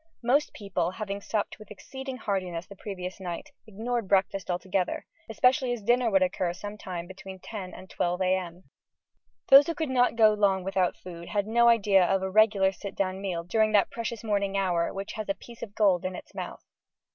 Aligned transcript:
Most 0.23 0.51
people, 0.55 0.89
having 0.89 1.21
supped 1.21 1.59
with 1.59 1.69
exceeding 1.69 2.17
heartiness 2.17 2.65
the 2.65 2.75
previous 2.75 3.19
night, 3.19 3.51
ignored 3.67 4.07
breakfast 4.07 4.49
altogether: 4.49 5.05
especially 5.29 5.73
as 5.73 5.83
dinner 5.83 6.09
would 6.09 6.23
occur 6.23 6.53
some 6.53 6.75
time 6.75 7.05
between 7.05 7.37
10 7.37 7.71
and 7.75 7.87
12 7.87 8.19
a.m. 8.23 8.63
Those 9.49 9.67
who 9.67 9.75
could 9.75 9.91
not 9.91 10.15
go 10.15 10.33
long 10.33 10.63
without 10.63 10.97
food 10.97 11.29
had 11.29 11.45
no 11.45 11.67
idea 11.67 12.03
of 12.03 12.23
a 12.23 12.31
regular 12.31 12.71
sit 12.71 12.95
down 12.95 13.21
meal 13.21 13.43
during 13.43 13.73
that 13.73 13.91
precious 13.91 14.23
morning 14.23 14.57
hour 14.57 14.91
which 14.91 15.13
"has 15.13 15.29
a 15.29 15.35
piece 15.35 15.61
of 15.61 15.75
gold 15.75 16.03
in 16.03 16.15
its 16.15 16.33
mouth." 16.33 16.65